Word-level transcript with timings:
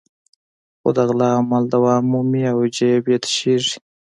خو 0.81 0.89
د 0.95 0.99
غلا 1.07 1.29
عمل 1.39 1.63
دوام 1.73 2.03
مومي 2.11 2.43
او 2.51 2.59
جېب 2.75 3.03
یې 3.11 3.17
تشېږي. 3.25 3.75